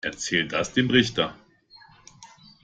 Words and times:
Erzähl 0.03 0.47
das 0.47 0.73
dem 0.73 0.89
Richter. 0.89 1.35